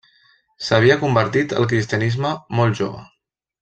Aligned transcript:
S'havia 0.67 0.95
convertit 1.03 1.55
al 1.61 1.71
cristianisme 1.77 2.35
molt 2.61 2.85
jove. 2.85 3.09